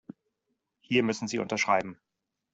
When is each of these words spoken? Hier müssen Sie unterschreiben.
Hier 0.79 1.03
müssen 1.03 1.27
Sie 1.27 1.37
unterschreiben. 1.37 1.99